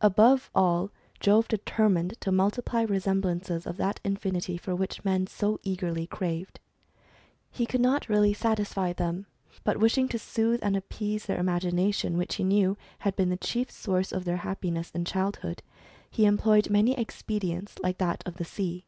Above 0.00 0.52
all, 0.54 0.92
Jove 1.18 1.48
determined 1.48 2.14
to 2.20 2.30
\ 2.30 2.30
multiply 2.30 2.82
resemblances 2.82 3.66
of 3.66 3.76
that 3.76 3.98
infinity 4.04 4.56
for 4.56 4.72
which 4.72 5.04
men 5.04 5.26
so 5.26 5.50
1 5.50 5.58
eagerly 5.64 6.06
craved. 6.06 6.60
He 7.50 7.66
could 7.66 7.80
not 7.80 8.08
really 8.08 8.32
satisfy 8.32 8.92
them, 8.92 9.26
but 9.64 9.78
wishing 9.80 10.06
to 10.10 10.16
soothe 10.20 10.60
and 10.62 10.76
appease 10.76 11.26
their 11.26 11.40
imagination, 11.40 12.16
which 12.16 12.36
4 12.36 12.44
HISTORY 12.44 12.44
OF 12.44 12.50
THE 12.50 12.54
HUMAN 12.54 12.68
RACE. 12.68 12.86
he 12.86 12.94
knew 12.94 13.00
had 13.00 13.16
been 13.16 13.30
the 13.30 13.36
chief 13.36 13.68
source 13.72 14.12
of 14.12 14.24
their 14.24 14.36
happiness 14.36 14.92
in 14.92 15.04
childhood, 15.04 15.62
he 16.08 16.24
employed 16.24 16.70
many 16.70 16.96
expedients 16.96 17.76
like 17.80 17.98
that 17.98 18.22
of 18.24 18.36
the 18.36 18.44
sea. 18.44 18.86